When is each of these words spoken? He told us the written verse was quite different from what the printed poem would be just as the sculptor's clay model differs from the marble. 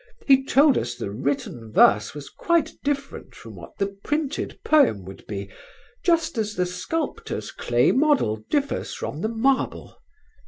He 0.25 0.43
told 0.43 0.79
us 0.79 0.95
the 0.95 1.11
written 1.11 1.71
verse 1.71 2.15
was 2.15 2.27
quite 2.31 2.71
different 2.83 3.35
from 3.35 3.53
what 3.53 3.77
the 3.77 3.85
printed 3.85 4.59
poem 4.63 5.05
would 5.05 5.27
be 5.27 5.51
just 6.03 6.39
as 6.39 6.55
the 6.55 6.65
sculptor's 6.65 7.51
clay 7.51 7.91
model 7.91 8.37
differs 8.49 8.95
from 8.95 9.21
the 9.21 9.29
marble. 9.29 9.97